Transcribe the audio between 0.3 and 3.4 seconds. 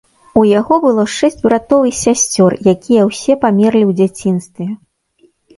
У яго было шэсць братоў і сясцёр, якія ўсе